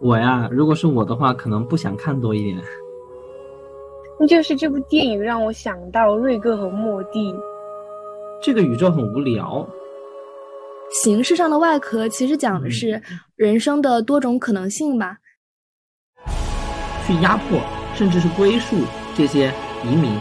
[0.00, 2.56] 我呀，如果是我的话，可能不想看多一点。
[4.20, 7.34] 那就是这部电影让我想到瑞克和莫蒂。
[8.40, 9.68] 这个宇宙很无聊。
[10.90, 13.02] 形式上的外壳其实讲的是
[13.34, 15.18] 人生的多种可能性吧。
[17.04, 17.58] 去压迫，
[17.94, 18.76] 甚至是归宿
[19.16, 19.52] 这些
[19.84, 20.16] 移民。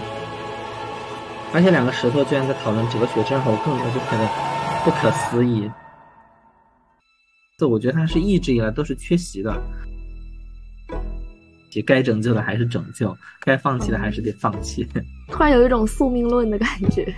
[1.54, 4.28] 而且两个石头居然在讨论哲学，这让我更加就觉得
[4.84, 5.70] 不可思议。
[7.60, 9.52] 这我觉得他是一直以来都是缺席的，
[11.88, 14.88] 该拯救的还是拯救，该放弃的还是得放弃。
[15.28, 17.12] 突然有一种宿命论的感觉。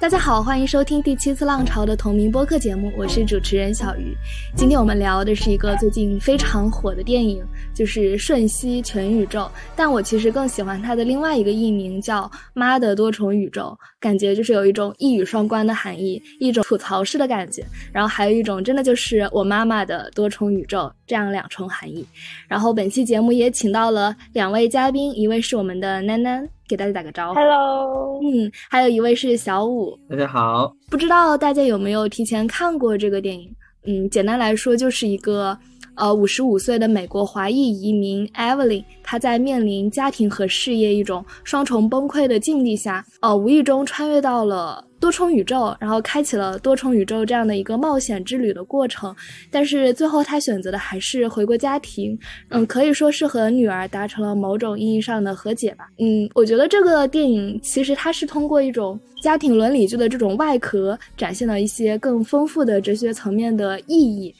[0.00, 4.16] 大家好，欢迎收听第七次浪潮的同名播客节目，我是主持人小鱼。
[4.54, 9.40] 今天我们聊的是一个最近非常火的电影，就是《瞬息全宇宙》。
[9.74, 12.22] 但我其实更喜欢它的另外一个译名叫
[12.54, 22.06] 《妈的多重宇宙》，感觉就是有一种一语双关的含义，一种吐槽式的感觉，然后还有一种真的就是我妈妈的多重宇宙这样两重含义。
[22.46, 26.48] 然后本期节目也请到了两位嘉宾，一位是我们的囡囡。
[26.68, 30.72] 给大家打个招呼，Hello，嗯，还有一位是小五，大家好。
[30.90, 33.50] 不知道大家有没有提前看过这个电影？
[33.86, 35.58] 嗯，简单来说就是一个。
[36.00, 49.14] 呃，五十五岁的美国华裔移民 Evelyn，她在面临家庭和事业一种双重崩溃的境地下，呃，无意中穿越到了多重宇宙，然后开启了多重宇宙这样的一个冒险之旅的过程。
[49.50, 52.18] 但是最后他选择的还是回归家庭，
[52.48, 55.88] 嗯，可以说是和女儿达成了某种意义上的和解吧。
[55.98, 64.34] 嗯，我觉得这个电影其实它是通过一种家庭伦理剧的这种外壳，展现了一些更丰富的哲学层面的意义。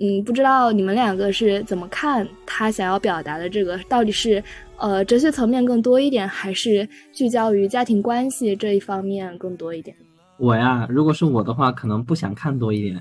[0.00, 4.42] 嗯，不知道你们两个是怎么看他想要表达的这个，到底是
[4.76, 9.96] 呃哲学层面更多一点，还是聚焦于家庭关系这一方面更多一点？
[10.38, 13.00] 我呀，如果是我的话，可能不想看多一点。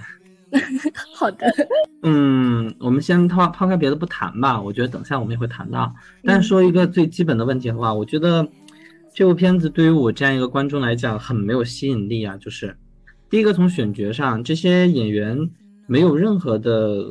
[1.13, 1.45] 好的。
[2.01, 5.93] 嗯，我们先抛抛开别的不谈吧，我觉得等下我们也会谈到。
[6.23, 8.47] 但说一个最基本的问题的话，我觉得
[9.13, 12.35] 这部片子对于我这样一个观众来讲很没有吸引力啊。
[12.37, 12.75] 就是
[13.29, 15.47] 第一个从选角上，这些演员。
[15.87, 17.07] 没有任何的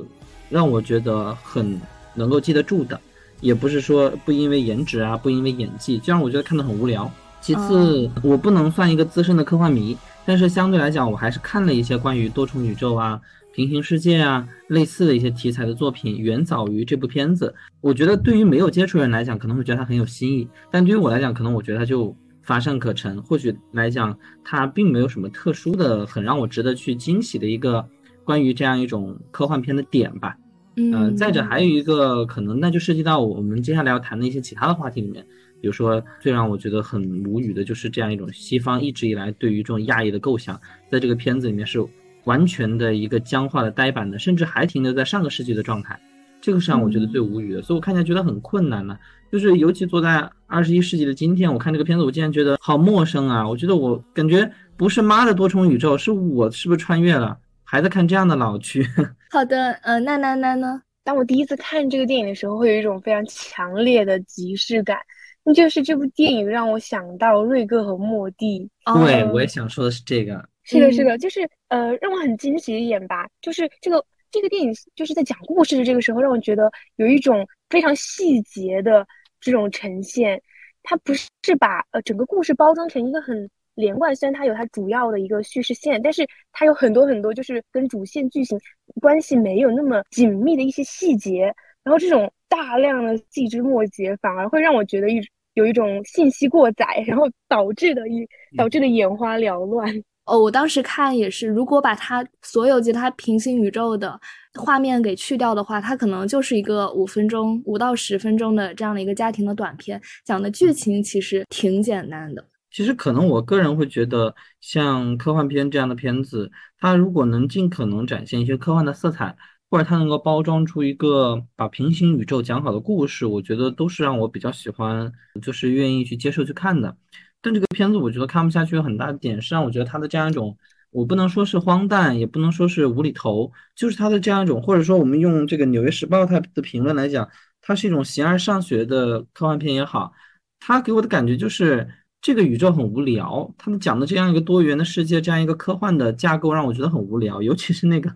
[0.48, 1.80] 让我觉得很
[2.14, 3.00] 能够记得住的，
[3.40, 7.10] 也不是说不因为颜值啊，不因为演技，就让我觉得看得很无聊。
[7.40, 13.20] 其次，我不能算一个资深的科幻迷，但是相对来讲，我还是看了一些关于多重宇宙啊、
[13.54, 17.54] 平行世界啊类似的一些题材的作品，远早于这部片子。
[17.80, 23.22] 我觉得对于没有接触人来讲，可能会觉得它很有新意，但对于我来讲，可能我觉得它就乏善可陈。
[23.22, 27.86] 或许来讲，它并没有什么特殊的、很让我值得去惊喜的一个。
[28.26, 30.36] 关于这样一种科幻片的点吧，
[30.74, 35.24] 嗯，再者还有一个可能，那就涉及到我们接下来要谈的一些其他的话题里面，
[35.60, 40.60] 比如说最让我觉得很无语的就是这样一种西方一直以来对于这种亚裔的构想，
[40.90, 41.82] 在这个片子里面是
[42.24, 45.98] 完全的一个僵化的、呆板的，甚至还停留在上个世纪的状态，
[46.40, 48.98] 这个是让我觉得最无语的，所以我看起来觉得很困难呢。
[49.30, 53.46] 就是尤其坐在二十一世纪的今天，我看这个片子，我竟然觉得好陌生啊！
[53.46, 57.36] 我觉得我感觉不是妈的多重宇宙，是我是不是穿越了？
[57.66, 58.86] 还在看这样的老剧。
[59.28, 60.80] 好的，呃，那那那呢？
[61.02, 64.98] 当我第一次看这个电影的时候，会有一种非常强烈的即视感，
[65.44, 68.70] 那就是这部电影让我想到瑞克和莫蒂。
[69.04, 70.48] 对，我也想说的是这个。
[70.62, 79.06] 是的，是的，就是呃，让我很惊喜的一点吧，就是这个这个电影就是在讲故事的这个时候，让我觉得有一种非常细节的
[79.40, 80.40] 这种呈现，
[80.82, 81.28] 它不是
[81.58, 83.50] 把呃整个故事包装成一个很。
[83.76, 88.58] 连贯虽然它有它主要的一个叙事线，但是它有很多很多就是跟主线剧情
[89.00, 91.54] 关系没有那么紧密的一些细节，
[91.84, 95.20] 然后这种大量的细枝末节反而会让我觉得一
[95.54, 98.26] 有一种信息过载，然后导致的一
[98.56, 99.88] 导致的眼花缭乱。
[100.24, 104.18] 哦，我当时看也是，如果把它所有其他平行宇宙的
[104.54, 112.44] 画面给去掉的话，它可能就是一个五分钟五到十分钟的这样的一个家庭的短片，讲的剧情其实挺简单的。
[112.76, 119.34] 其实可能我个人会觉得，像科幻片这样的片子，它如果能尽可能展现一些科幻的色彩，
[119.70, 126.94] 或者它能够包装出一个把平行宇宙讲好的故事，我觉得都是让我比较喜欢，就是愿意去接受去看的。
[127.40, 130.54] 但这个片子我觉得看不下去，有很大的点是让我觉得它的这样一种，
[130.90, 137.26] 我不能说是荒诞，也不能说是无厘头，就是它的这样一种，或者说我们用这个《纽约时报》它的评论来讲，
[137.62, 140.12] 它是一种形而上学的科幻片也好，
[140.60, 141.88] 它给我的感觉就是。
[142.20, 147.40] 这个宇宙很无聊，他们讲的这样一个多元的世界，这样一个科幻的架构，让我觉得很无聊。
[147.40, 148.10] 尤其是那个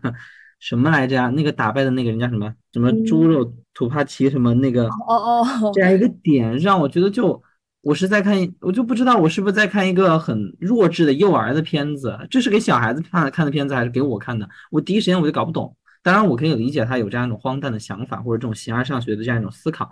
[0.59, 1.29] 什么来着呀？
[1.31, 2.53] 那个打败的那个人叫什么？
[2.73, 4.87] 什么猪肉土帕奇什么那个？
[4.89, 7.41] 哦哦，这样一个点让我觉得就
[7.83, 14.49] 我是在看，我就不知道我是不是在看一个很弱智的幼儿的片子，这是给小孩子看看的片子，还是给我看的？
[14.71, 15.77] 我第一时间我就搞不懂。
[16.03, 19.89] 当然，我可以理解他有这样一种荒诞的想法，或者这种形而上学的这样一种思考。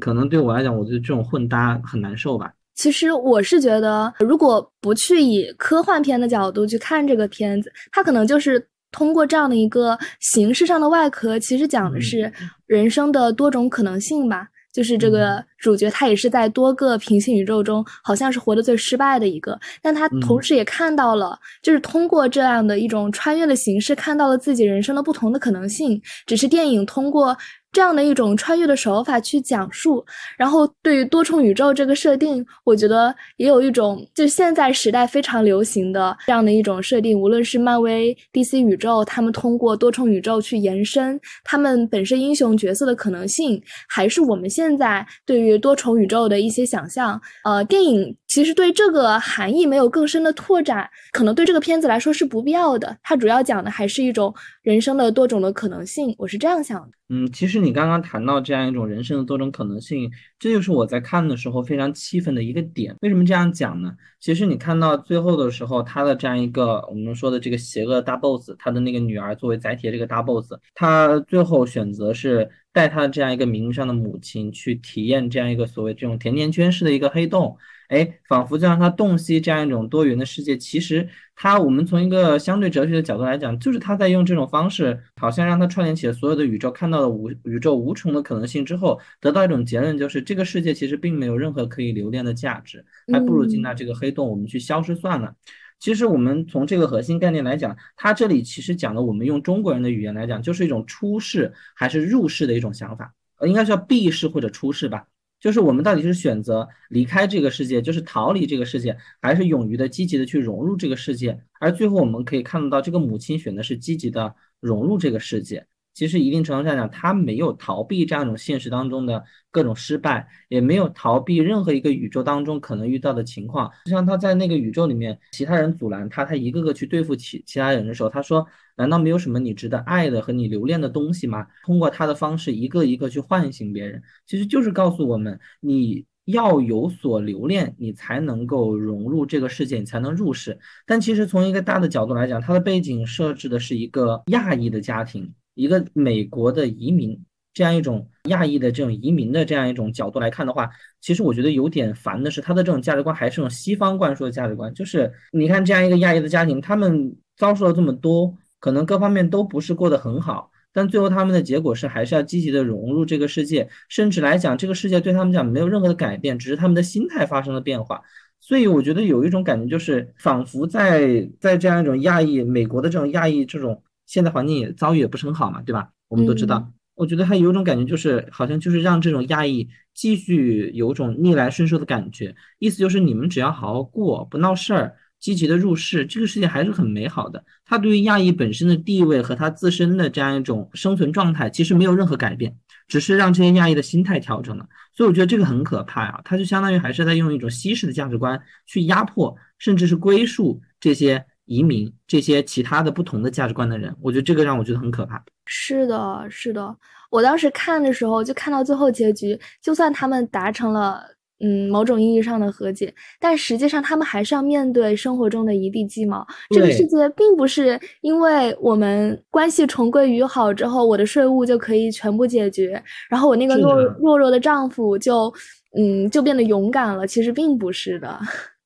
[0.00, 2.52] 可能对我来讲，我觉得这种混搭很难受吧。
[2.80, 12.32] 其实我是觉得，如果不去以科幻片的角度去看这个片子，它可能就是通过这样的一个形式上的外壳，其实讲的是
[12.66, 14.46] 人生的多种可能性吧。
[14.72, 26.00] 就是这个主角，他也是在多个平行宇宙中，好像是活得最失败的一个，但他同时也看到了，就是通过这样的一种穿越的形式，看到了自己人生的不同的可能性。
[26.24, 27.36] 只是电影通过。
[27.72, 30.04] 这样的一种穿越的手法去讲述，
[30.36, 37.18] 然后对于多重宇宙这个设定，我觉得也有一种就现在时代非常流行的这样的一种设定。
[37.18, 52.96] 无论是漫威、DC 宇宙，他们通过多重宇宙去延伸他们本身英雄角色的可能性，还是我们现在对于多重宇宙的一些想象，呃，电影其实对这个含义没有更深的拓展，可能对这个片子来说是不必要的。
[53.02, 54.32] 它主要讲的还是一种
[54.62, 56.90] 人生的多种的可能性，我是这样想的。
[57.08, 60.08] 嗯，其实你刚刚谈到这样一种人生的多种可能性，
[60.40, 62.96] 这就是我在看的时候非常气愤的一个点。
[63.02, 63.94] 为什么这样讲呢？
[64.18, 77.56] 其实你看到最后的时候，他的这样一个我们说的这个邪恶大 boss，他的那个女儿作为载体的这个大 boss，他最后选择是带他的这样一个名义上的母亲去体验这样一个所谓这种甜甜圈式的一个黑洞。
[77.88, 80.56] 哎，仿佛就让他洞悉这样一种多元的世界。
[80.56, 81.08] 其实，
[81.42, 95.32] 他我们从一个相对哲学的角度来讲，就是他在用这种方式，好像让他串联起了所有的宇宙，看到了无宇宙无穷的可能性之后，得到一种结论，就是这个世界其实并没有任何可以留恋的价值，还不如进到这个黑洞，我们去消失算了。
[95.78, 105.06] 其实，我们从这个核心概念来讲，他这里其实讲的，我们用中国人的语言来讲，就是一种出世还是入世的一种想法，呃，应该叫避世或者出世吧。
[105.40, 111.42] 就是我们到底是选择离开这个世界，就是逃离这个世界，还是勇于的、积极的去融入这个世界？
[111.58, 115.66] 而最后我们可以看得到，这个母亲选的是积极的融入这个世界。
[115.92, 123.70] 其实一定程度上讲，他没有逃避这样一种现实当中的各种失败，也没有逃避任何一个宇宙当中可能遇到的情况。
[123.84, 128.46] 就像他在那个宇宙里面，其他人阻拦他，他一个个去对付其其他人的时候，他说
[128.78, 140.58] ：“难道没有什么你值得爱的和你留恋的东西吗？”通过他的方式，一个一个去唤醒别人，其实就是告诉我们，你要有所留恋，你才能够融入这个世界，你才能入世。
[140.86, 145.34] 但其实从一个大的角度来讲，他的背景设置的是一个亚裔的家庭。
[145.60, 147.22] 一个美国的移民，
[147.52, 150.70] 这样一种亚裔的这种移民的这样一种角度来看的话，
[151.00, 154.72] 其实我觉得有点烦的是，他的这种价值观还是用西方灌输的价值观。
[154.72, 168.00] 就是你看这样一个亚裔的家庭，他们遭受了这么多，可能各方面都不是过得很好，但最后他们的结果是还是要积极的融入这个世界，甚至来讲，这个世界对他们讲没有任何的改变，只是他们的心态发生了变化。
[168.38, 173.82] 所以我觉得有一种感觉，就是仿佛在在这样一种亚裔美国的这种亚裔这种。
[174.10, 175.90] 现在环境也遭遇也不是很好嘛，对吧？
[176.08, 176.68] 我们都知道。
[176.96, 182.34] 我觉得他有种感觉，就是好像就是让这种亚裔继续有种逆来顺受的感觉。
[182.58, 187.44] 意思就是你们只要好好过，不闹事儿，积极的入世，这个世界还是很美好的。
[187.64, 192.52] 他对于亚裔本身的地位和他自身的这样一种生存状态，其实没有任何改变，
[192.88, 194.66] 只是让这些亚裔的心态调整了。
[194.92, 196.20] 所以我觉得这个很可怕啊！
[196.24, 201.24] 他就相当于还是在用一种西式的价值观去压迫，甚至是归宿这些。
[201.50, 205.20] 移民这些其他的不同的价值观的人，我觉得这个让我觉得很可怕。
[205.46, 206.76] 是的，是的，
[207.10, 211.02] 我当时看的时候就看到最后结局，就算他们达成了
[211.40, 216.24] 嗯某种意义上的和解，但实际上他们还是要面对生活中的一地鸡毛。
[216.54, 225.34] 这个世界并不是因为我们关系重归于好之后，我的税务就可以全部解决，然后我那个弱弱弱的丈夫就
[225.76, 227.04] 嗯就变得勇敢了。
[227.08, 228.20] 其实并不是的。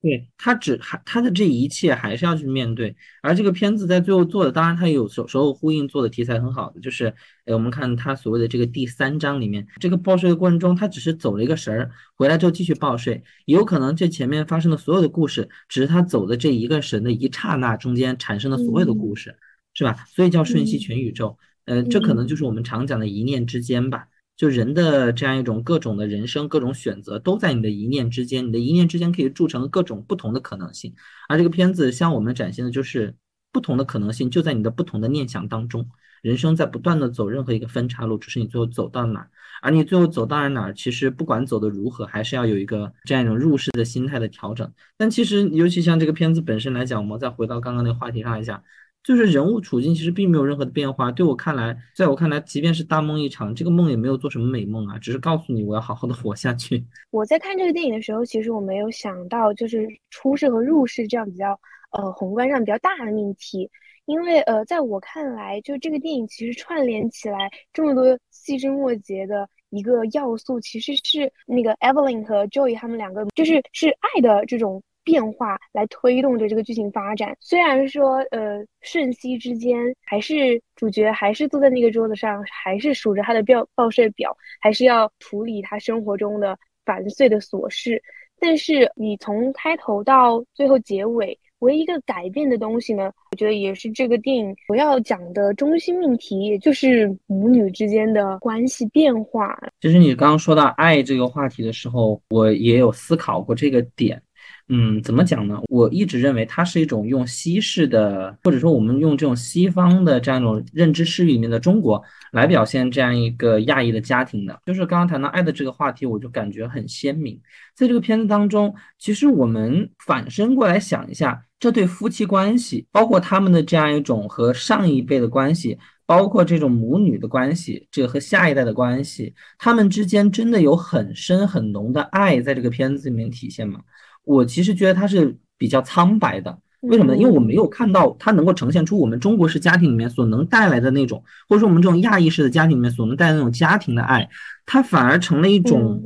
[0.05, 7.07] 对他只还他的这一切还是要去面对，而这个片子在最后做的，当然他有时时候呼应做的题材很好的，就是，
[7.45, 19.35] 哎，我们看他所谓的这个第三章里面，这个报税的过程中，他只是走了一个神儿，回来之后继续报税，有可能这前面发生的所有的故事，只是他走的这一个神的一刹那中间产生的所有的故事，
[19.73, 20.05] 是吧？
[20.07, 21.35] 所以叫瞬息全宇宙，
[21.65, 24.07] 呃，这可能就是我们常讲的一念之间吧。
[24.37, 30.93] 就人的这样一种各种的人生，各种选择都在你的一念之间，你的一念之间可以铸成各种不同的可能性。
[31.27, 33.15] 而这个片子向我们展现的就是
[33.51, 35.87] 不同的可能性就在你的不同的念想当中。
[36.21, 39.29] 人生在不断的走任何一个分岔路，只是你最后走到哪儿，
[39.61, 44.73] 而你最后走到了哪儿，其实不管走的如何，还是要有一个这样一种入世的心态的调整。
[44.97, 48.63] 但其实，尤其像这个片子本身来讲，我们再回到刚刚那个话题上来讲，
[49.05, 51.11] 就是人物处境其实并没有任何的变化。
[51.11, 56.83] 对我看来，在我看来，即便是大梦一场，这个梦也没有做什么美梦啊，只是告诉你我要好好的活下去。
[57.11, 61.59] 我在看这个电影的时候，其实我没有想到就是出世和入世这样比较
[61.91, 63.69] 呃宏观上比较大的命题，
[64.05, 69.47] 因为呃，在我看来，就这个电影其实串联起来这么多细枝末节的。
[69.71, 77.33] 一个要素其实是那个 Evelyn 和 Joey 他们两个，就是是爱的这种变化来推动着这个剧情发展。
[77.39, 88.01] 虽然说，呃，瞬息之间，还是主角还是坐在那个桌子上，还是数着他的报报税表，还是要处理他生活中的繁碎的琐事。
[88.37, 91.39] 但是你从开头到最后结尾。
[91.59, 99.57] 唯一一个改变的东西呢，我觉得也是这个电影主要讲的中心命题，也就是母女之间的关系变化。
[99.79, 104.21] 其实你刚刚说到爱这个话题的时候，我也有思考过这个点。
[104.67, 105.61] 嗯，怎么讲呢？
[105.69, 114.59] 我一直认为它是一种用西式的，或者说我们用这种西方的这样一种认知视域里面的中国来表现这样一个亚裔的家庭的。
[114.65, 117.39] 就是刚刚谈到爱的这个话题，我就感觉很鲜明。
[117.75, 133.79] 在这个片子当中，其实我们反身过来想一下，这对夫妻关系，包括他们的这样一种和上一辈的关系，包括这种母女的关系，这个和下一代的关系，他们之间真的有很深很浓的爱在这个片子里面体现吗？
[134.25, 137.17] 我其实觉得它是比较苍白的，为什么呢？
[137.17, 144.27] 因为我没有看到它能够呈现出我们中国式家庭里面所能带来的那种，或者说我们这种亚裔式的家庭里面所能带来的那种家庭的爱，
[144.65, 146.03] 它反而成了一种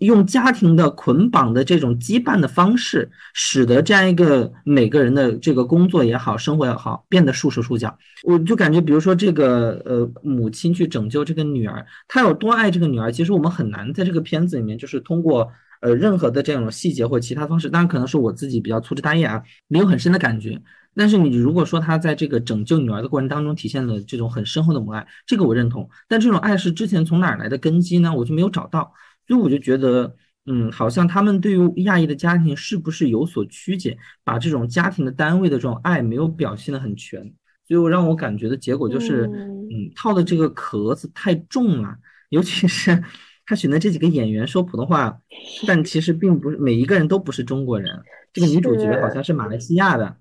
[0.00, 7.98] 用家庭的捆绑的这种羁绊的方式，使得这样一个每个人的这个工作也好，生活也好，变得束手束脚。
[8.22, 15.50] 我就感觉，比如说这个呃，母亲去拯救这个女儿，她有多爱这个女儿，其实我们很难在这个片子里面就是通过。
[15.84, 20.58] 呃，任何的这种细节或其他方式，当然可能是我自己比较粗枝大叶啊，没有很深的感觉。
[20.94, 25.86] 但是你如果说他在这个拯救女儿的过程当中体现了这种很深厚的母爱，这个我认同。
[26.08, 28.14] 但这种爱是之前从哪儿来的根基呢？
[28.14, 28.90] 我就没有找到。
[29.26, 37.20] 所以我就觉得，嗯，好像他们对于亚裔的家庭是不是有所曲解，把这种家庭的单位的这种爱没有表现的很全。
[37.68, 39.26] 所以我让我感觉的结果就是，
[39.70, 41.94] 嗯，套的这个壳子太重了，
[42.30, 43.04] 尤其是。
[43.46, 45.20] 他选的这几个演员说普通话，
[45.66, 48.02] 但其实并不是每一个人都不是中国人。
[48.32, 50.16] 这个女主角好像是马来西亚的，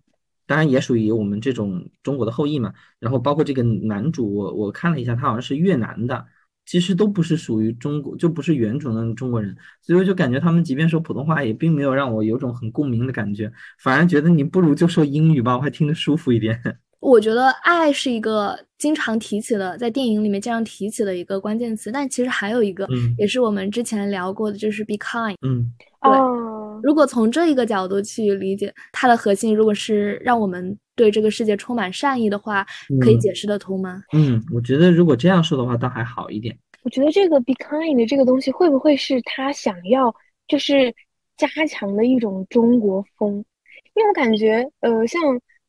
[0.46, 2.74] 当然也属于我们这种中国的后裔嘛。
[3.00, 6.26] 然后包括这个男主，我我看了一下，他好像是越南的，
[6.66, 9.56] 其实都不是属于中国，就不是原种的中国人。
[9.82, 16.62] 所以我就感觉他们即便说普通话，也并没有让我有种很共鸣的感觉，反而觉得你不如就说英语吧，我还听得舒服一点。
[17.04, 25.36] 我觉得爱是一个经常提起的，在电影里面经常提起的一个关键词，但其实还有一个，也是我们之前聊过的，就是 be kind。
[25.42, 25.70] 嗯，
[26.02, 26.12] 对。
[26.82, 32.66] 如果从这一个角度去理解它的核心，如果是让我们对这个世界充满善意的话，
[33.02, 34.02] 可以解释得通吗？
[34.14, 36.58] 嗯，我觉得如果这样说的话，倒还好一点。
[36.84, 40.14] 我觉得这个 be kind 的这个东西，会不会是他想要
[40.48, 40.94] 就是
[41.36, 43.44] 加强的一种中国风？
[43.94, 45.22] 因为我感觉，呃，像。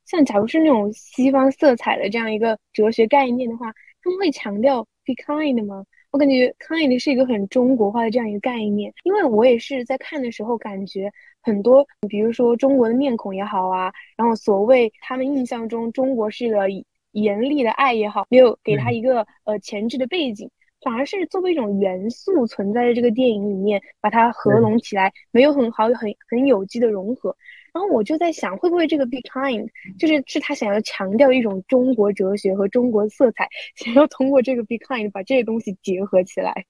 [0.06, 5.84] 像假如是那种西方色彩的这样一个哲学概念的话，他们会强调 be kind 吗？
[6.10, 11.10] 我感觉 kind 是一个很中国化的这样一个概念，因为我也是在看的时候感觉
[11.42, 16.68] 很多，比如说中国的面孔也好啊，然后所谓他们印象中中国式的
[17.10, 20.48] 严厉的爱也好，没有给他一个呃前置的背景，
[20.82, 27.36] 反而是作为一种元素存在的这个电影里面，把它合拢起来，没有很好很很有机的融合。
[27.74, 36.64] 然后我就在想，会不会这个 be kind 就是是他想要强调一种中国哲学和中国色彩，想要通过这个 be kind 把这些东西结合起来。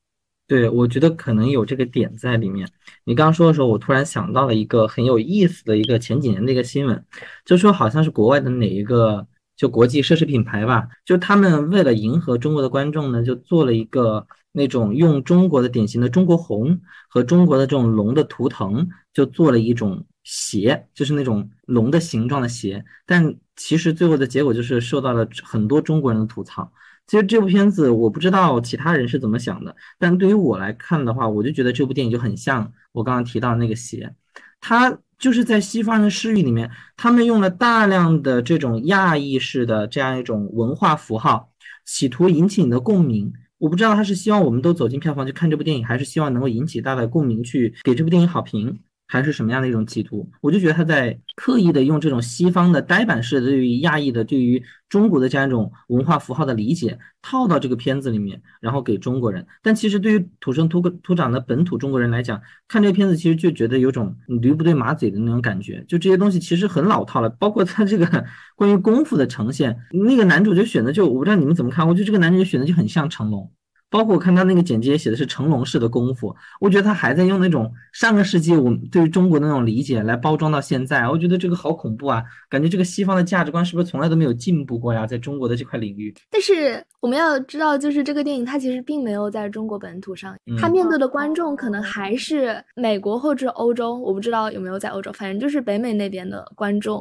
[0.47, 2.67] 对，我觉得可能有这个点在里面。
[3.05, 7.05] 你刚刚说的时候，我突然想到了一个很有意思的一个前几年的一个新闻，
[7.45, 16.81] 就说好像是国外的哪一个就国际奢侈品牌吧，就他们为了迎合中国的观众呢，就做了一个那种用中国的典型的中国红
[17.11, 20.07] 和中国的这种龙的图腾，就做了一种。
[20.25, 26.73] 鞋就是那种龙的形状的鞋，但其实最后的结果就是受到了很多中国人的吐槽。
[27.07, 34.15] 其实这部片子我不知道其他人是怎么想的，但对于我来看的话，我就觉得这部电影就很像我刚刚提到的那个鞋，
[34.61, 41.51] 它就是在西方人的视域里面，他们用了大量的这种亚裔式的这样一种文化符号，
[41.85, 43.31] 企图引起你的共鸣。
[43.59, 48.79] 我不知道他是希望我们都走进票房去看这部电影，还是希望能够引起大家的共鸣，去给这部电影好评。
[49.07, 50.29] 还是什么样的一种企图？
[50.41, 59.47] 我就觉得他在刻意的用这种西方的呆板式的对于亚裔的、对于中国的这样一种文化符号的理解套到这个片子里面，然后给中国人。
[59.63, 65.85] 但其实对于土生土土长的本土中国人来讲，看这个片子其实就觉得有种驴不对马嘴的那种感觉。
[65.87, 68.25] 就这些东西其实很老套了，包括他这个
[68.57, 73.51] 关于功夫的呈现，那个男主角选的就我不知道你们怎么看，我觉得这个男主角选的就很像成龙。
[73.95, 82.25] 包括我看他那个简介写的是成龙式的功夫，我觉得他还在用那种上个世纪我们对于中国的那种理解来包装到现在，我觉得这个好恐怖啊！
[82.51, 85.07] 感觉这个西方的价值观是不是从来都没有进步过呀？
[85.07, 86.13] 在中国的这块领域。
[86.29, 97.01] 但是我们要知道，就是这个电影它其实并没有在中国本土上，它面对的观众可能还是美国或者欧洲，我不知道有没有在欧洲，反正就是北美那边的观众。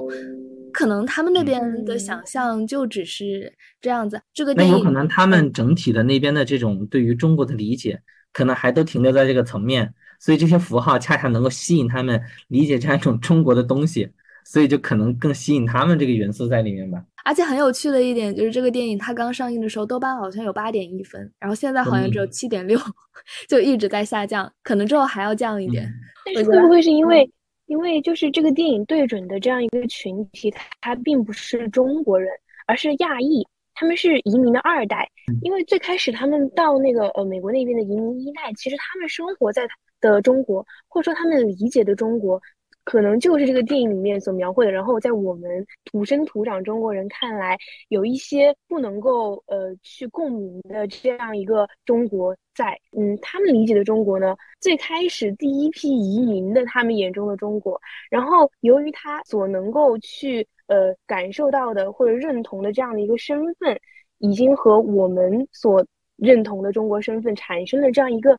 [0.74, 8.01] 可能他们那边的想象就只是这样子，这个那有可能他们整体的那边的这种对于中国的理解，
[8.34, 14.10] 可能还都停留在这个层面，所以这些符号恰恰能够吸引他们理解这样一种中国的东西，
[14.44, 17.01] 所以就可能更吸引他们这个元素在里面吧。
[17.24, 22.77] 而且很有趣的一点就是，这个电影它刚上映的时候，豆瓣好像有八点一分，然后现在好像只有七点六，
[23.48, 25.89] 就一直在下降，可能之后还要降一点。
[26.36, 27.30] 但是会不会是因为？
[27.74, 32.32] 因为就是这个电影对准的这样一个群体，他并不是中国人，
[32.68, 35.10] 而是亚裔，他们是移民的二代。
[35.42, 39.68] 因为最开始他们到那个呃美国那边的移民一代，其实他们生活在
[40.00, 42.39] 的中国，或者说他们理解的中国。
[42.86, 63.80] 可能就是这个电影里面所描绘的，然后在我们土生土长中国人看来，有一些不能够呃去共鸣的这样一个中国在，嗯，他们理解的中国呢，最开始第一批移民的他们眼中的中国，然后由于他所能够去呃感受到的或者认同的这样的一个身份，
[64.18, 65.86] 已经和我们所
[66.18, 68.38] 认同的中国身份产生了这样一个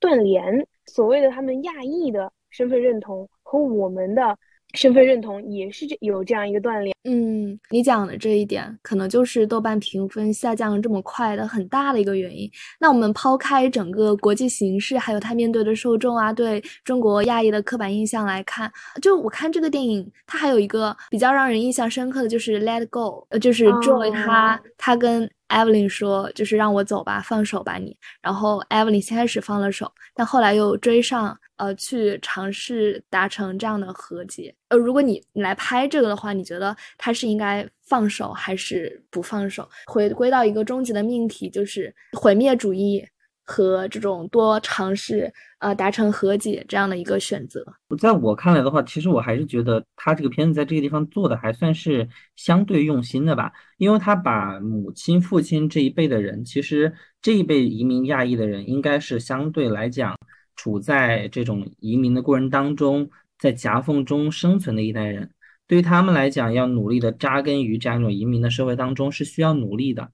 [0.00, 3.28] 断联，所谓的他们亚裔的身份认同。
[3.52, 4.22] 和我们的
[4.72, 6.96] 身份认同也是这有这样一个锻炼。
[7.04, 12.50] 嗯，你讲的这一点，可能就是豆瓣评分下降这么快的很大的一个原因。
[12.80, 27.96] 那我们抛开整个国际形势，还有他面对的受众啊，对中国亚裔的刻板印象来看，就我看这个电影，它还有一个比较让人印象深刻的就是 Let Go，呃，就是 Joy 他他跟 Evelyn 说，就是让我走吧，放手吧你。
[28.20, 31.38] 然后 Evelyn 先开始放了手，但后来又追上。
[31.56, 34.52] 呃，去尝试达成这样的和解。
[34.66, 39.68] 呃，如果你你来拍这个的话，你觉得他是应该放手还是不放手？
[39.86, 43.06] 回归到一个终极的命题，就是毁灭主义
[43.44, 47.64] 和这种多尝试呃达成和解这样的一个选择。
[47.98, 60.16] 在我看来的话，其实我还是觉得他这个片子在这个地方做的还算是相对用心的吧，因为他把母亲、父亲这一辈的人，其实这一辈移民亚裔的人，应该是相对来讲。
[60.54, 65.30] 处在这种移民的过程当中，在夹缝中生存的一代人，
[65.66, 70.10] 对于他们来讲，要努力的扎根于这样一种移民的社会当中是需要努力的。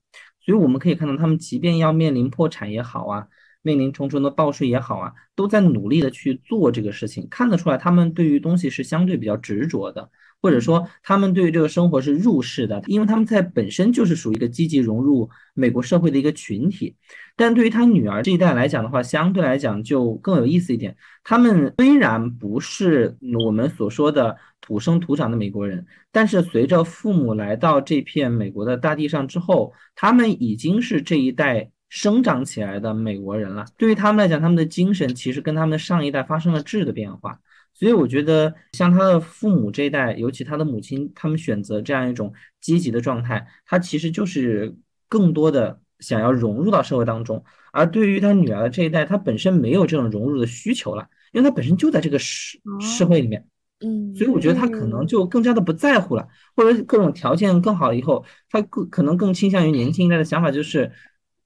[0.48, 3.28] 所以我们可以看到，他们即便要面临破产也好啊，
[3.60, 7.28] 面临重重的报税也好啊，都在努力的去做这个事情。
[7.30, 10.10] 看得出来，他们对于东西是相对比较执着的。
[10.40, 16.94] 或者说，他们对于这个生活是入世的，因为他们在本身就是属于一个积极融入美国社会的一个群体。
[17.36, 20.96] 但对于他女儿这一代来讲的话，相对来讲就更有意思一点。
[21.22, 33.64] 他们虽然不是我们所说的土生土长的美国人，但是随着父母来到这片美国的大地上之后，他们已经是这一代生长起来的美国人了。
[33.76, 37.38] 对于他们来讲，他们的精神其实跟他们的上一代发生了质的变化。
[37.78, 44.74] 所以我觉得，像他的父母这一代，尤其他的母亲，他们选择这样一种积极的状态，他其实就是
[45.08, 47.44] 更多的想要融入到社会当中。
[47.70, 53.46] 而对于他女儿的这一代，他本身没有这种融入的需求了，因为他本身就在这个社社会里面。
[53.80, 60.90] 嗯，所以我觉得他可能就更加的不在乎了，或者各种条件更好以后，他更可能更倾向于年轻一代的想法，就是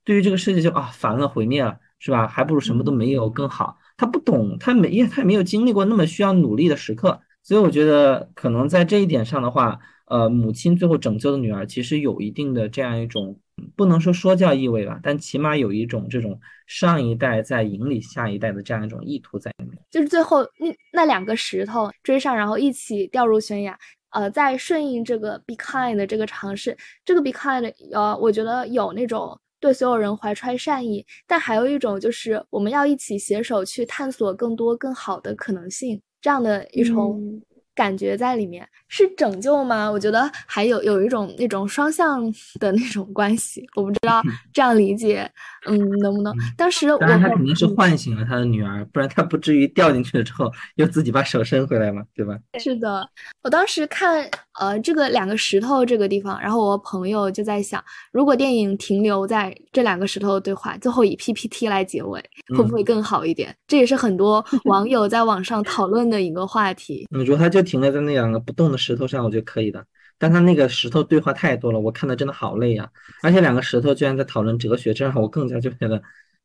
[0.02, 2.26] 对于这个世界就啊烦了，毁灭了，是吧？
[2.26, 3.76] 还不如什么都没有更好。
[4.02, 13.38] 他不懂，他没，他没有经历过那么需要努力的时刻，所以我觉得可能在这一点上的话，呃，母亲最后拯救的女儿，其实有一定的这样一种
[13.76, 19.78] 不能说说教意味吧，但起码有一种这种上一代在引领下一代的这样一种意图在里面。
[19.88, 23.78] 就是最后那那两个石头追上，然后一起掉入悬崖，
[24.10, 29.38] 呃，在顺应这个 be kind 的这个尝试，这个 be kind，呃，我觉得有那种。
[29.62, 37.40] 对所有人怀揣善意，但还有一种就是我们要一起携手去探索更多更好的可能性，这样的一种。
[37.82, 39.90] 感觉在里面，是拯救吗？
[39.90, 42.22] 我觉得还有有一种那种双向
[42.60, 45.28] 的那种关系，我不知道这样理解，
[45.66, 46.32] 嗯，能不能？
[46.56, 52.38] 当时我他肯定是唤醒了他的女儿，不然他不至于掉进去了之后又自己把手伸回来嘛，对吧？
[52.60, 53.04] 是的，
[53.42, 62.22] 我当时看呃这个两个石头这个地方，然后我朋友就在想，如果电影停留在这两个石头的对话，最后以 PPT 来结尾，
[62.56, 63.52] 会不会更好一点？
[63.66, 67.08] 这也是很多网友在网上讨论的一个话题。
[67.10, 69.82] 你说他就停留在那两个不动的石头上，我觉得可以的。
[70.18, 72.86] 但他那个石头对话太多了，我看的真的好累呀！
[73.22, 76.02] 而且两个石头居然在讨论哲学，这让我更加就觉得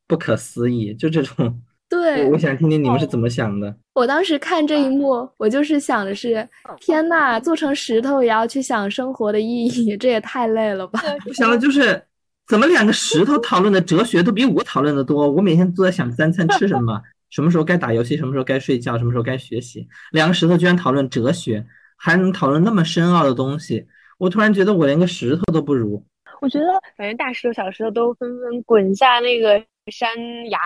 [0.08, 0.94] 不可思议。
[0.94, 3.76] 就这种， 对，我想听听你们是怎么想的。
[3.94, 6.48] 我当时看这一幕，我就是想的是：
[6.80, 11.02] 天呐，做成石头也要去想生活的意义，这也太累了吧！
[11.28, 12.02] 我想的就是，
[12.48, 15.30] 怎么两个石头讨论的哲学都比我讨论的多？
[15.30, 17.02] 我每天都在想三餐吃什么。
[17.30, 19.88] 什么时候该打游戏，什么时候该睡觉，什么时候该学习？
[20.12, 21.66] 两个石头居然讨论哲学，
[21.98, 23.86] 还能讨论那么深奥的东西，
[24.18, 26.04] 我突然觉得我连个石头都不如。
[26.42, 30.10] 我觉得，反正大石头、小石头都纷纷滚下那个山
[30.50, 30.60] 崖，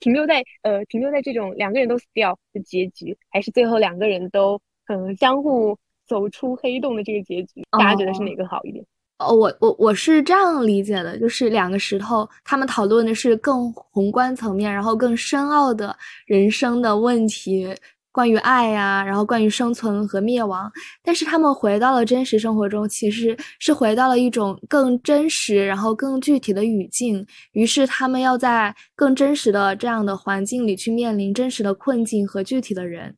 [0.00, 7.64] 停留在呃，停留在这种两个人都死掉的结局，还是最后两个人都嗯相互走出黑洞的这个结局？
[7.70, 8.82] 大家觉得是哪个好一点？
[8.82, 8.86] 哦，
[9.26, 17.74] 哦我我我是这样理解的，就是两个石头，他们讨论的是更宏观层面，然后更深奥的人生的问题，
[18.12, 20.70] 关于爱呀，然后关于生存和灭亡。
[21.02, 27.26] 但是他们回到了真实生活中，其实是回到了一种更真实，然后更具体的语境。
[27.52, 33.14] 于是他们要在更真实的这样的环境里去面临真实的困境和具体的人。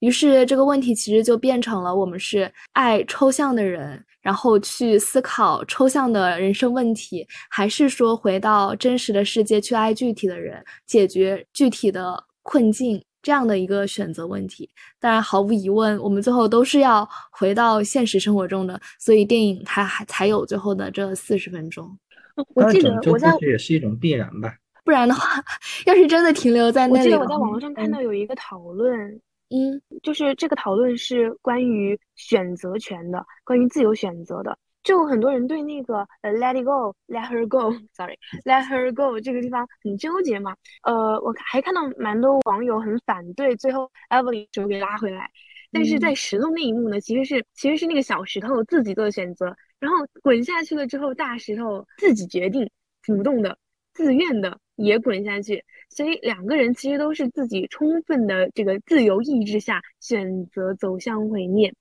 [0.00, 4.04] 于是这个问题其实就变成了我们是爱抽象的人。
[4.28, 14.68] 然后去思考抽象的人生问题，还是说回到真实的世界去爱具体的人，解决具体的困境这样的一个选择问题？
[15.00, 18.78] 当然，毫无疑问，我们最后都是要回到现实生活中的。
[18.98, 21.98] 所以电影它还才有最后的这四十分钟。
[22.54, 25.42] 我记得我在也是一种必然吧，不然的话，
[25.86, 29.18] 要是真的停留在那里，我记得我在网络上看到有一个讨论。
[29.50, 34.58] 嗯，就是这个讨论是关于选择权的，关于自由选择的。
[34.84, 40.54] 就很多人对那个呃，let it go，let her go，sorry，let her go 这个地方很纠结嘛。
[40.82, 45.30] 呃，我还看到蛮多网友很反对，最后 Evelyn 手给拉回来。
[45.70, 52.70] 但是在石头那一幕呢，其实是其实是那个小石头自己做的选择，然后滚下去了之后，大石头自己决定，
[53.02, 53.58] 主动的、
[53.92, 55.62] 自愿的也滚下去。
[55.90, 61.72] 所以两个人其实都是自己充分的这个自由意志下选择走向毁灭，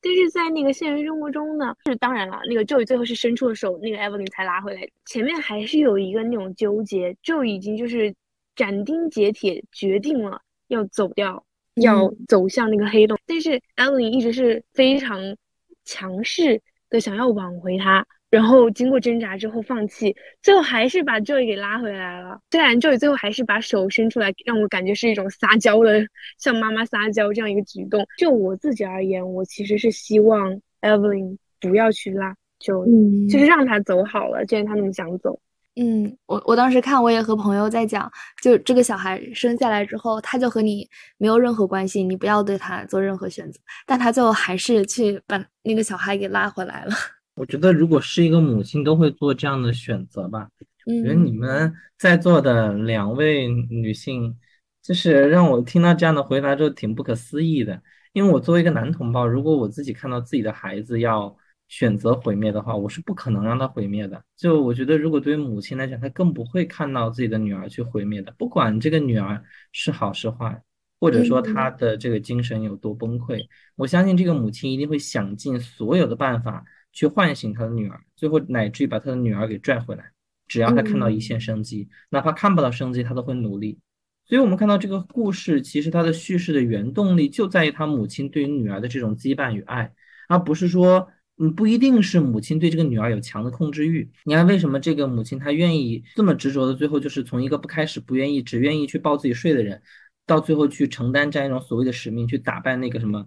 [0.00, 4.88] 但是在那个现实生活中呢，是当然了，那个 Joey 最后是伸出了手，那个 Evelyn 才拉回来。
[5.04, 8.14] 前面还是有一个那种纠结，Joey 已经就是
[8.54, 15.36] 斩钉截铁决定了要走掉，要走向那个黑洞，但是 Evelyn 一直是非常
[15.84, 18.06] 强势的想要挽回他。
[18.30, 22.38] 然后经过挣扎之后放弃，最后还是把 Joy 给拉回来了。
[22.50, 26.00] 虽然 Joy 最后还是把手伸出来，让我感觉是一种撒娇的，
[26.38, 28.06] 像妈妈撒娇这样一个举动。
[28.16, 32.86] 就我自己而言，我其实是希望 Evelyn 不要去拉，就
[33.28, 34.46] 就是让他走好了。
[34.46, 35.40] 既然他那么想走，
[35.74, 38.08] 嗯，我我当时看，我也和朋友在讲，
[38.40, 40.88] 就这个小孩生下来之后，他就和你
[41.18, 43.60] 没有任何关系，你不要对他做任何选择。
[43.86, 46.92] 但他最后还是去把那个小孩给拉回来了。
[47.40, 50.50] 我觉得，如果是一个母亲，都会做这样的选择吧。
[50.84, 54.36] 我觉得你们在座的两位女性，
[54.82, 57.82] 就是让我听到这样的回答之后，挺不可思议的。
[58.12, 61.34] 因为我作为一个男同胞，如果我自己看到自己的孩子要
[61.68, 64.22] 选择毁灭的话，我是不可能让他毁灭的。
[64.36, 70.62] 就我觉得，如果对于母亲来讲，她更不会看到自己的女儿去毁灭的，不管这个女儿是好是坏，
[71.00, 76.62] 或者说她的这个精神有多崩溃，我相信这个母亲一定会想尽所有的办法。
[76.92, 80.12] 去唤醒他的女儿，最后乃至于把他的女儿给拽回来。
[80.48, 83.78] 只要他看到一线生机，哪怕看不到生机，他都会努力。
[84.26, 89.92] 所以，我们看到这个故事，其实它的叙事的原动力就在于他母亲对于女儿的这种羁绊与爱，
[90.28, 94.10] 而不是说，嗯，不一定是母亲对这个女儿有强的控制欲。
[94.24, 99.80] 你看，为什么这个母亲她愿意这么执着的，最后就是从一个不开始不愿意，只愿意去抱自己睡的人，
[100.26, 103.26] 到最后去承担这样一种所谓的使命，去打败那个什么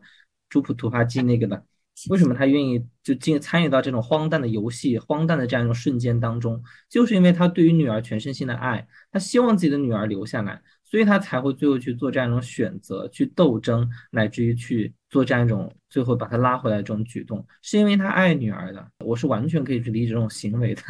[0.49, 1.65] 朱普图帕基那个的。
[2.10, 6.62] 为什么他愿意就进参与到这种荒诞的游戏、荒诞的这样一种瞬间当中？
[6.89, 18.86] 就是因为他对于女儿全身心的爱，他希望自己的女儿留下来，所以他才会最后去做这样一种选择，去斗争，乃至于去做这样一种最后把他拉回来这种举动，是因为他爱女儿的。
[19.06, 20.82] 我是完全可以去理解这种行为的。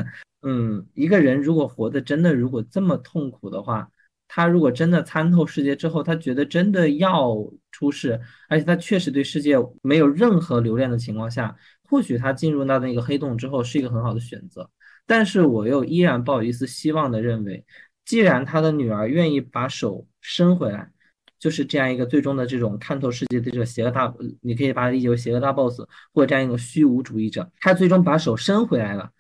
[0.42, 3.90] 嗯，一个人如果活得真的如果这么痛苦的话，
[4.28, 7.36] 他如果真的参透世界之后，他觉得真的要
[7.74, 11.54] 出世，而且他确实对世界没有任何留恋的情况下，
[11.90, 14.70] 或许他进入到那个黑洞之后是一个很好的选择。
[15.06, 17.66] 但是我又依然抱有一丝希望的认为，
[18.06, 20.90] 既然他的女儿愿意把手伸回来，
[21.38, 25.82] 就是这样一个最终的这种看透世界的这个邪恶大，你可以把它理解为邪恶大 boss
[26.14, 29.12] 或者这样一个虚无主义者，他最终把手伸回来了。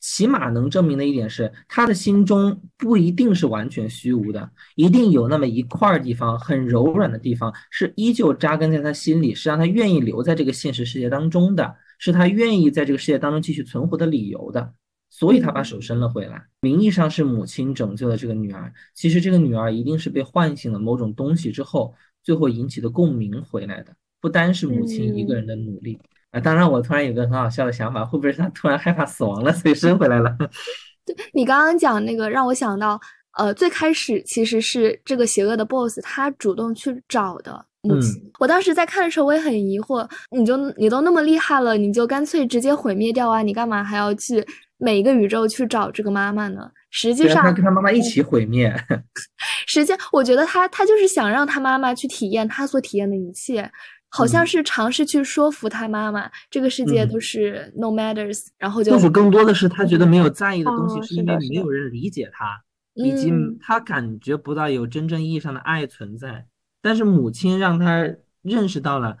[0.00, 14.72] 起码能证明的一点是，他的心中不一定是完全虚无的，一定有那么一块地方很柔软的地方，是依旧扎根在他心里，是让他愿意留在这个现实世界当中的，是他愿意在这个世界当中继续存活的理由的。
[15.12, 25.98] 所以他把手伸了回来，名义上是母亲拯救了这个女儿，其实这个女儿一定是被唤醒了某种东西之后，最后引起的共鸣回来的，不单是母亲一个人的努力。
[26.32, 30.36] 啊，当然，我突然有个很好笑的想法，会不会是他突然害怕死亡了，所以生回来了？
[31.04, 33.00] 对你刚刚讲那个，让我想到，
[33.36, 38.22] 呃，最开始其实是这个邪恶的 boss 他主动去找的母亲。
[38.38, 46.70] 我当时在看的时候，我也很疑惑，你就你都那么厉害了，你就干脆直接毁灭掉啊，你干嘛还要去每一个宇宙去找这个妈妈呢？
[46.90, 48.72] 实际上，他跟他妈妈一起毁灭。
[49.66, 53.70] 实际，我觉得他他就是想让他妈妈去体验他所体验的一切。
[54.12, 62.60] 好像是尝试去说服他妈妈，这个世界都是 no matters，然后就或许更多的是他觉得没有在意的东西，是因为没有人理解他，
[62.94, 66.44] 以及他感觉不到有真正意义上的爱存在。
[66.82, 68.04] 但是母亲让他
[68.42, 69.16] 认识到了，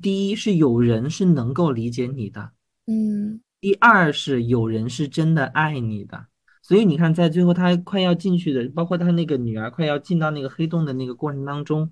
[0.00, 2.52] 第一是有人是能够理解你的，
[2.86, 6.26] 嗯，第二是有人是真的爱你的。
[6.62, 11.90] 所以你看，在最后他快要进去的，包括他那个女儿快要进到那个黑洞的那个过程当中。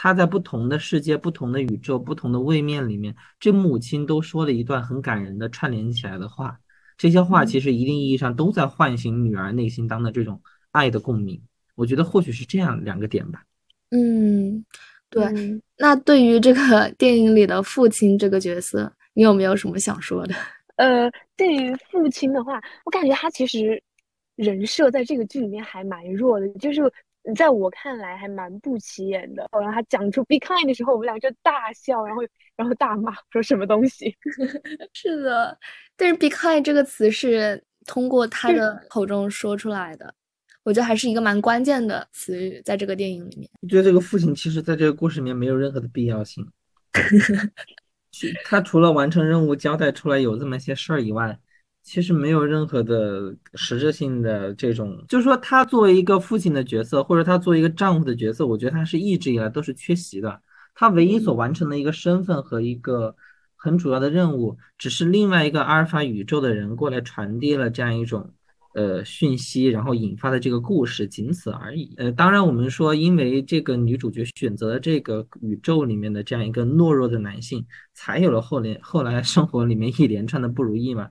[0.00, 6.56] 他在不同的世界、不同的宇宙、不同的位面里面，这母亲都说了一段很感人的串联起来的话。
[6.96, 11.42] 这些话其实一定意义上都在唤醒女儿内心当的这种爱的共鸣。
[11.74, 13.42] 我觉得或许是这样两个点吧。
[13.90, 14.64] 嗯，
[15.10, 15.26] 对。
[15.76, 20.34] 那对于这个电影里的父亲这个角色，你有没有什么想说的？
[20.78, 23.82] 呃，对于父亲的话，我感觉他其实
[24.36, 26.80] 人设在这个剧里面还蛮弱的，就是。
[27.34, 29.48] 在我看来还蛮不起眼的。
[29.52, 32.22] 然后他讲出 “be kind” 的时候，我们俩就大笑，然后
[32.56, 34.14] 然后大骂，说什么东西？
[34.92, 35.58] 是的，
[35.96, 40.14] 但是 “be kind” 这个词是通过他的口中说出来的，
[40.62, 43.48] 我觉得还是一个蛮关键的词语，在这个电影里面。
[43.60, 46.46] 我觉得这个父亲其实在这个故事里面没有任何的必要性，
[48.44, 51.38] 他除了完成任务、交代出来有这么些事儿以外。
[51.88, 60.42] 其实没有任何的实质性的这种，就是说他作为一个父亲的角色，或者他作为一个丈夫的角色，我觉得他是一直以来都是缺席的。
[60.74, 63.16] 他唯一所完成的一个身份和一个
[63.56, 68.34] 很主要的任务，只是另外一个阿尔法宇宙的人过来传递了这样一种
[68.74, 71.94] 呃讯息，然后引发的这个故事，仅此而已。
[71.96, 81.08] 呃，当然我们说，因为这个女主角选择了这个宇宙里面的这样一个懦弱的男性，才有了后连后来生活里面一连串的不如意嘛。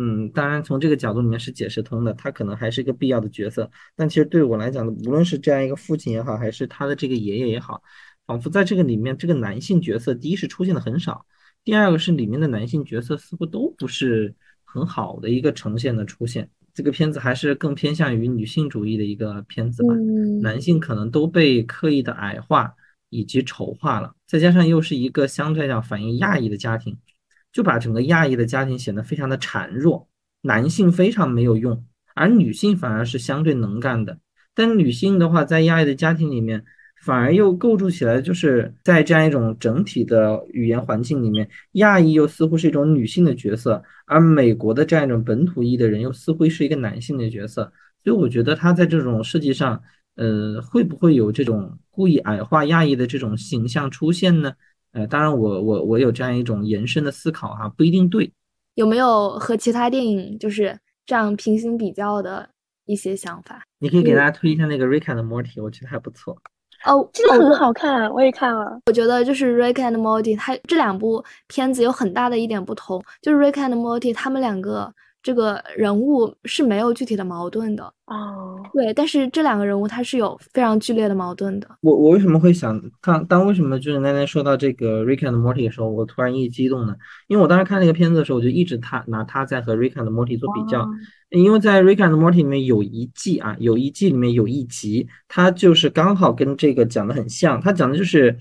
[0.00, 3.68] 嗯，当然从这个角度里面是解释通的，他可能还是一个必要的角色。
[3.96, 7.82] 但其实对我来讲，无论是这样一个父亲也好，还是他的这个爷爷也好，
[8.24, 11.26] 仿佛在这个里面，这个男性角色，第一是出现的很少，
[11.64, 14.32] 第二个是里面的男性角色似乎都不是
[14.62, 16.48] 很好的一个呈现的出现。
[16.72, 19.92] 这个片子还是更偏向于女性主义的一个片子吧，
[20.40, 22.72] 男性可能都被刻意的矮化
[23.08, 26.96] 以及丑化了，再加上又是一个相对来讲反映亚裔的家庭。
[27.58, 30.06] 就把整个亚裔的家庭显得非常的孱弱，
[30.42, 34.16] 男性非常没有用，而女性反而是相对能干的。
[34.54, 36.64] 但女性的话，在亚裔的家庭里面，
[37.02, 47.72] 反而又构筑起来，就是在这样一种整体的语言环境里面，亚裔又似乎是一种女性的角色，而美国的这样一种本土裔的人又似乎是一个男性的角色。
[48.04, 49.82] 所以我觉得他在这种设计上，
[50.14, 54.52] 呃，会不会有这种故意矮化亚裔的这种形象出现呢？
[54.92, 58.32] 呃，当然，我我我有这样一种延伸的思考哈，不一定对。
[58.74, 62.48] 有没有和其他电影就是这样平行比较的
[62.86, 63.62] 一些想法？
[63.78, 66.36] 你可以给大家推一下那个《Rick and Morty》，我觉得还不错。
[66.84, 68.80] 哦，真的很好看，我也看了。
[68.86, 74.92] 我觉得就是《Rick and Morty》，它这两部片子有很大的一点不同，就是《Rick and Morty》他们两个。
[75.28, 81.68] 这个人物是没有具体的矛盾的哦，对，但是这两个人物他是有非常剧烈的矛盾的。
[81.82, 83.22] 我我为什么会想看？
[83.26, 86.96] 当为什么就是刚才说到这个 Rick and Morty 的时候，我突然一激动呢？
[87.26, 90.88] 因为我当时看那个片子的时候，我就一直他拿他在和 Rick and Morty 做比较，
[91.28, 98.34] 因为在 Rick and Morty 里面有一季啊，有一季里面有一集，它就是刚好跟这个讲的很像，它讲的就是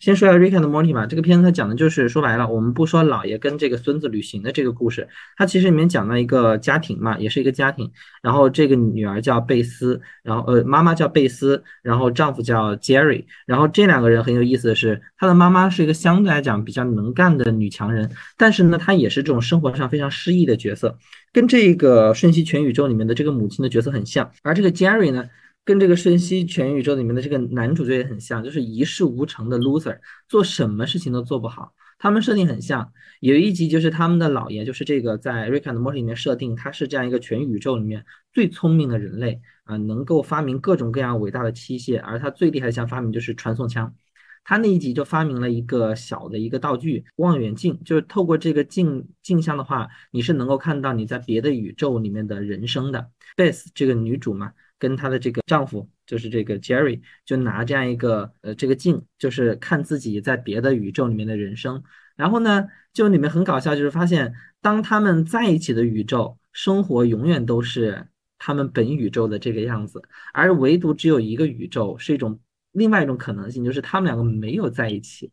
[0.00, 7.92] 先说一下《Rick and Morty》吧，这个片子它讲的就是说白了，我们不说姥爷跟这个孙子旅行的这个故事，它其实里面讲到一个家庭嘛，也是一个家庭。
[8.22, 13.26] 然后这个女儿叫贝斯，然后呃妈妈叫贝斯，然后丈夫叫 Jerry。
[13.44, 20.96] 然后这两个人很有意思的是，他的妈妈是一个相对来讲比较能干的女强人，但是呢，她也是这种生活上非常失意的角色，
[21.30, 24.30] 跟这个《瞬息全宇宙》里面的这个母亲的角色很像。
[24.42, 25.28] 而这个 Jerry 呢？
[25.64, 31.72] 跟这个《瞬息全宇宙》里面的这个男主角也很像，就是一事无成的 loser，做什么事情都做不好。
[31.98, 43.94] 他们设定很像，有一集就是他们的姥爷，就是这个在《Rick and Morty》里面设定，他是这样一个全宇宙里面最聪明的人类啊，能够发明各种各样伟大的器械，而他最厉害的一项发明就是传送枪。
[44.42, 53.10] 他那一集就发明了一个小的一个道具——望远镜，就是透过这个镜镜像的话，你是能够看到你在别的宇宙里面的人生的。
[53.36, 54.52] Beth 这个女主嘛。
[54.80, 61.80] 跟她的这个丈夫，就是这个 Jerry，就拿这样一个呃这个镜，就是看自己在别的宇宙里面的人生。
[62.16, 72.40] 然后呢，就里面很搞笑，就是发现当他们在一起的宇宙生活永远都是他们本宇宙的这个样子，而唯独只有一个宇宙是一种
[72.72, 75.30] 另外一种可能性，就是他们两个没有在一起。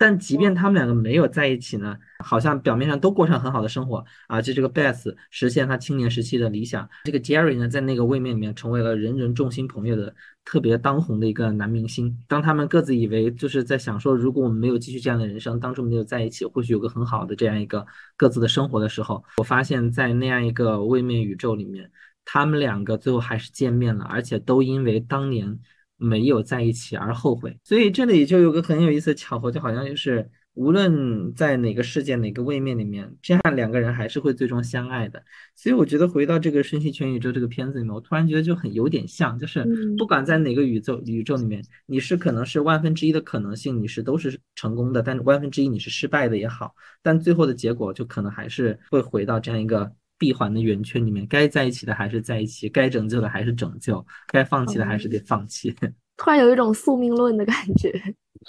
[0.00, 4.40] 但即便他们两个没有在一起呢，好像表面上都过上很好的生活啊。
[4.40, 12.18] 就这个 Beth 实现他青年时期的理想，这个 Jerry 呢，在那个位面里面成为了人人众星捧月的特别当红的一个男明星。
[12.26, 17.86] 当他们各自以为就是在想说，如果我们没有继续这样的人生，当初没有在一起，或许有个很好的这样一个
[18.16, 21.90] 各自的生活的时候，我发现，在那样一个位面宇宙里面，
[22.24, 25.60] 他们两个最后还是见面了，而且都因为当年。
[26.00, 35.22] 没有在一起而后悔，所以这里就有个很有意思的巧合，就好像就是无论在哪个世界哪个位面里面，这样两个人还是会最终相爱的。
[35.54, 39.64] 所以我觉得回到这个《瞬息全宇宙》这个片子里面，我突然觉得就很有点像，就是
[39.98, 49.92] 不管在哪个宇宙宇宙里面，你是可能是万分之一的可能性，你是都是成功的，但是万分之一你是失败的也好，但最后的结果就可能还是会回到这样一个。
[50.20, 55.74] 闭环的圆圈里面，该在一起的还是在一起，该拯救的还是拯救，该放弃的还是得放弃。
[56.18, 57.90] 突然有一种宿命论的感觉。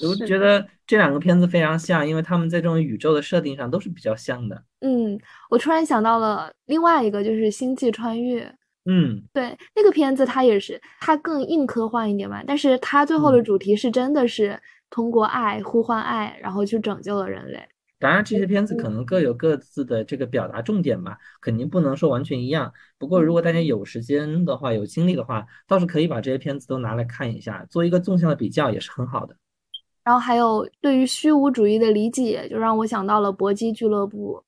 [0.01, 4.62] 我觉得这两个片子非常像，因为他们在这种宇宙的设定上都是比较像的。
[4.81, 5.17] 嗯，
[5.49, 8.43] 我突然想到了另外一个，就是《星际穿越》。
[8.86, 17.65] 嗯，对，那个片子它也是，它更硬科幻一点嘛，但是它最后的主题是真的是通过爱呼唤爱，然后去拯救了人类。
[18.01, 22.73] 当然，这些片子可能各有各自的这个表达重点吧，肯定不能说完全一样。
[22.97, 29.35] 不过，如果大家有时间的话，有精力的话，倒是可以把这些片子都拿来看一下，做一个纵向的比较，也是很好的。
[30.03, 34.43] 然后还有对于虚无主义的理解，就让我想到了《搏击俱乐部》，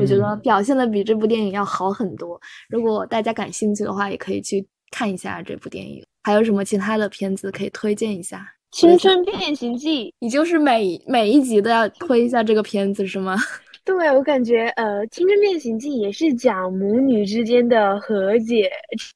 [0.00, 2.40] 我觉得表现的比这部电影要好很多。
[2.68, 6.06] 如果大家感兴趣的话，也可以去看一下这部电影。
[6.22, 8.46] 还有什么其他的片子可以推荐一下？
[8.72, 13.36] 青春变形记，你就是每每一集都要推一下这个片子是吗？
[13.84, 18.70] 对，我感觉呃，青春变形记也是讲母女之间的和解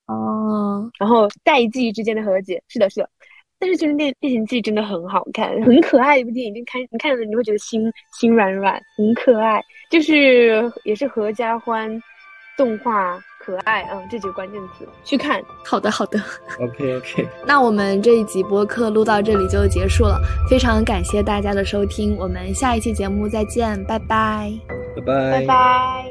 [0.08, 3.08] 哦，然后代际之间的和解，是的，是的。
[3.58, 11.90] 但是青春变变形记真的很好看，很可爱一部电影，就看你看了你会觉得心心软软，很可爱，就是也是合家欢
[12.56, 15.42] 动画可爱嗯这几个关键词去看。
[15.64, 16.18] 好的好的。
[16.60, 24.52] Ok ok 那我们这一集播客录到这里就结束了非常感谢大家的收听我们下一期节目再见拜拜。
[24.96, 25.40] 拜拜。
[25.40, 26.04] 拜拜。